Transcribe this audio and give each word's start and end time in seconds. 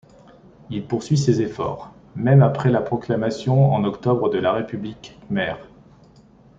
Il 0.71 0.87
poursuivit 0.87 1.21
ses 1.21 1.43
efforts, 1.43 1.93
même 2.15 2.41
après 2.41 2.71
la 2.71 2.81
proclamation 2.81 3.71
en 3.71 3.83
octobre 3.83 4.31
de 4.31 4.39
la 4.39 4.51
République 4.51 5.15
khmère. 5.27 5.59